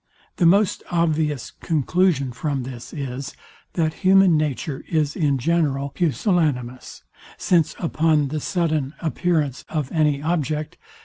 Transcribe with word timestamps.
The 0.37 0.47
most 0.47 0.81
obvious 0.89 1.51
conclusion 1.51 2.31
from 2.31 2.63
this 2.63 2.91
is, 2.91 3.35
that 3.73 3.93
human 4.01 4.35
nature 4.35 4.83
is 4.89 5.15
in 5.15 5.37
general 5.37 5.89
pusillanimous; 5.89 7.03
since 7.37 7.75
upon 7.77 8.29
the 8.29 8.39
sudden 8.39 8.95
appearance 9.01 9.63
of 9.69 9.91
any 9.91 10.19
object. 10.19 10.79